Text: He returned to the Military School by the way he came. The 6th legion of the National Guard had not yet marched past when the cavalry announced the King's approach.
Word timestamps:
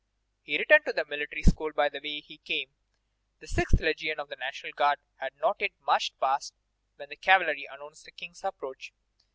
He 0.41 0.57
returned 0.57 0.85
to 0.85 0.93
the 0.93 1.05
Military 1.05 1.43
School 1.43 1.73
by 1.73 1.87
the 1.87 1.99
way 2.03 2.21
he 2.21 2.39
came. 2.39 2.71
The 3.39 3.45
6th 3.45 3.79
legion 3.81 4.19
of 4.19 4.29
the 4.29 4.35
National 4.35 4.71
Guard 4.73 4.97
had 5.17 5.33
not 5.39 5.57
yet 5.61 5.73
marched 5.85 6.19
past 6.19 6.55
when 6.95 7.09
the 7.09 7.15
cavalry 7.15 7.67
announced 7.71 8.05
the 8.05 8.11
King's 8.11 8.43
approach. 8.43 8.93